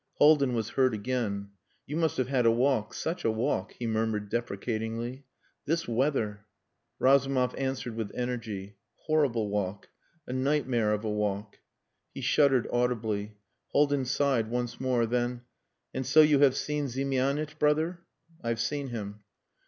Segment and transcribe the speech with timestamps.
[0.17, 1.51] Haldin was heard again.
[1.85, 5.25] "You must have had a walk such a walk,..." he murmured deprecatingly.
[5.67, 6.47] "This weather...."
[6.97, 9.89] Razumov answered with energy "Horrible walk....
[10.25, 11.59] A nightmare of a walk."
[12.15, 13.37] He shuddered audibly.
[13.73, 15.41] Haldin sighed once more, then
[15.93, 17.99] "And so you have seen Ziemianitch brother?"
[18.43, 19.19] "I've seen him."